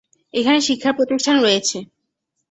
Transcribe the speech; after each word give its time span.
এখানে 0.33 0.59
শিক্ষা 0.61 0.91
প্রতিষ্ঠান 0.91 1.35
রয়েছেঃ 1.41 1.83